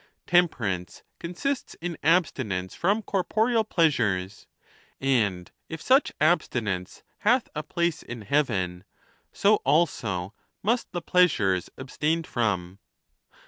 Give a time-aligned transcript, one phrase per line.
[0.25, 4.47] Tem perance consists in abstinence from corporeal pleasures,
[4.99, 8.83] and if such abstinence hath a place in heaven,
[9.31, 10.33] so also
[10.63, 12.79] must the pleasures abstained from.